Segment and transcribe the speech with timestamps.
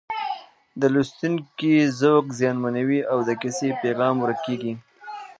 [0.79, 4.73] د لوستونکي ذوق زیانمنوي او د کیسې پیغام ورک کېږي